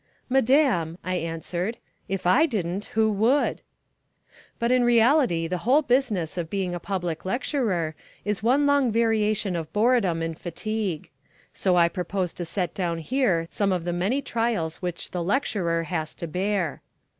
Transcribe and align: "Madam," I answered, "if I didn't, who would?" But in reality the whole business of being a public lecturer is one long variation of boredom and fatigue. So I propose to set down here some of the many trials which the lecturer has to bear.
"Madam," 0.29 0.97
I 1.03 1.13
answered, 1.17 1.77
"if 2.07 2.25
I 2.25 2.47
didn't, 2.47 2.85
who 2.97 3.11
would?" 3.11 3.61
But 4.57 4.71
in 4.71 4.83
reality 4.83 5.45
the 5.45 5.59
whole 5.59 5.83
business 5.83 6.39
of 6.39 6.49
being 6.49 6.73
a 6.73 6.79
public 6.79 7.23
lecturer 7.23 7.93
is 8.25 8.41
one 8.41 8.65
long 8.65 8.91
variation 8.91 9.55
of 9.55 9.71
boredom 9.71 10.23
and 10.23 10.35
fatigue. 10.35 11.11
So 11.53 11.75
I 11.75 11.87
propose 11.87 12.33
to 12.33 12.45
set 12.45 12.73
down 12.73 12.97
here 12.97 13.45
some 13.51 13.71
of 13.71 13.83
the 13.83 13.93
many 13.93 14.23
trials 14.23 14.77
which 14.77 15.11
the 15.11 15.23
lecturer 15.23 15.83
has 15.83 16.15
to 16.15 16.25
bear. 16.25 16.81